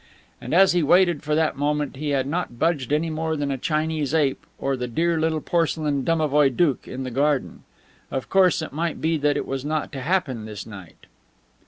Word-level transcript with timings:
And 0.41 0.51
as 0.51 0.71
he 0.71 0.81
waited 0.81 1.21
for 1.21 1.35
that 1.35 1.55
moment 1.59 1.95
he 1.97 2.09
had 2.09 2.25
not 2.25 2.57
budged 2.57 2.91
any 2.91 3.11
more 3.11 3.37
than 3.37 3.51
a 3.51 3.57
Chinese 3.59 4.15
ape 4.15 4.47
or 4.57 4.75
the 4.75 4.87
dear 4.87 5.19
little 5.19 5.41
porcelain 5.41 6.03
domovoi 6.03 6.49
doukh 6.49 6.87
in 6.87 7.03
the 7.03 7.11
garden. 7.11 7.65
Of 8.09 8.27
course 8.27 8.63
it 8.63 8.73
might 8.73 8.99
be 8.99 9.17
that 9.17 9.37
it 9.37 9.45
was 9.45 9.63
not 9.63 9.91
to 9.91 10.01
happen 10.01 10.45
this 10.45 10.65
night. 10.65 11.05